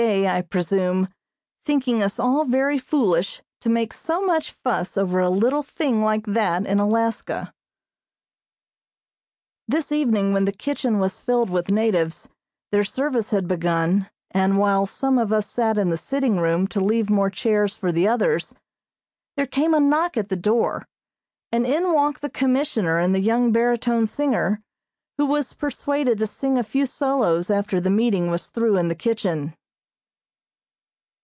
[0.03, 1.09] I presume,
[1.63, 6.25] thinking us all very foolish to make so much fuss over a little thing like
[6.25, 7.53] that in Alaska.
[9.67, 12.27] This evening, when the kitchen was filled with natives,
[12.71, 16.81] their service had begun, and while some of us sat in the sitting room to
[16.83, 18.55] leave more chairs for the others,
[19.37, 20.87] there came a knock at the door,
[21.51, 24.63] and in walked the Commissioner and the young baritone singer,
[25.19, 28.95] who was persuaded to sing a few solos after the meeting was through in the
[28.95, 29.53] kitchen.